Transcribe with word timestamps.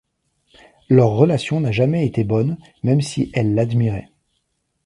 Leur 0.89 1.11
relation 1.11 1.59
n'a 1.59 1.71
jamais 1.71 2.07
été 2.07 2.23
bonne, 2.23 2.57
même 2.81 3.01
si 3.01 3.29
elle 3.35 3.53
l'admirait. 3.53 4.09